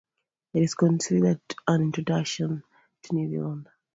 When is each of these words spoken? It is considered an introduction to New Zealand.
It 0.55 0.63
is 0.63 0.73
considered 0.73 1.41
an 1.67 1.81
introduction 1.83 2.63
to 3.03 3.13
New 3.15 3.29
Zealand. 3.29 3.69